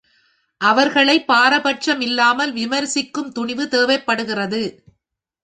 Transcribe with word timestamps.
அவர்களைப் 0.61 1.27
பாரபட்ச் 1.27 1.89
மில்லாமல் 1.95 2.53
விமரிசிக்கும் 2.53 3.31
துணிவு 3.31 3.67
தேவைப்படுகிறது. 3.67 4.63